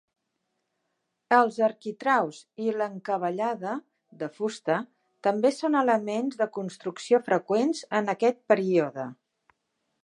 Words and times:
Els 1.39 1.59
arquitraus 1.67 2.39
i 2.69 2.73
l'encavallada, 2.79 3.75
de 4.23 4.31
fusta, 4.39 4.79
també 5.29 5.53
són 5.59 5.79
elements 5.85 6.41
de 6.43 6.51
construcció 6.59 7.23
freqüents 7.31 7.85
en 8.01 8.13
aquest 8.17 8.41
període. 8.55 9.09